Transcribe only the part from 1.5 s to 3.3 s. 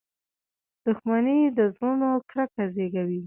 د زړونو کرکه زیږوي.